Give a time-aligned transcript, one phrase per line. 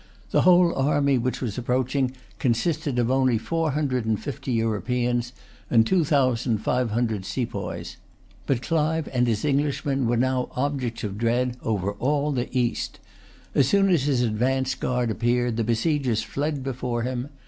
[0.31, 5.31] The whole army which was approaching consisted of only four hundred and fifty Europeans
[5.69, 7.97] and two thousand five hundred sepoys.
[8.47, 12.97] But Clive and his Englishmen were now objects of dread over all the East.
[13.53, 17.29] As soon as his advance guard appeared, the besiegers fled before him.